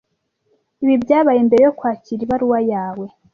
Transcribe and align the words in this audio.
Ibi 0.83 0.95
byabaye 1.03 1.39
mbere 1.47 1.61
yo 1.65 1.73
kwakira 1.77 2.21
ibaruwa 2.23 2.59
yawe. 2.71 3.05